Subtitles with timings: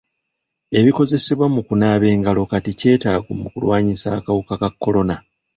[0.79, 5.15] Ebikozesebwa mu kunaaba engalo kati kyetaago mu kulwanyisa akawuka ka kolona.